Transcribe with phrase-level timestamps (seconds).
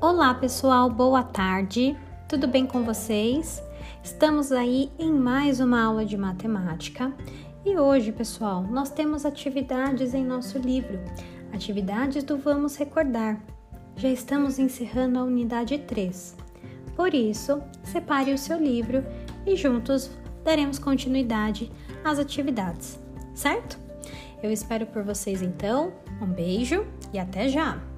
[0.00, 1.96] Olá, pessoal, boa tarde.
[2.28, 3.60] Tudo bem com vocês?
[4.00, 7.12] Estamos aí em mais uma aula de matemática
[7.64, 11.00] e hoje, pessoal, nós temos atividades em nosso livro,
[11.52, 13.40] atividades do Vamos Recordar.
[13.96, 16.36] Já estamos encerrando a unidade 3.
[16.94, 19.04] Por isso, separe o seu livro
[19.44, 20.12] e juntos
[20.44, 21.72] daremos continuidade
[22.04, 23.00] às atividades,
[23.34, 23.76] certo?
[24.40, 25.92] Eu espero por vocês então.
[26.22, 27.97] Um beijo e até já!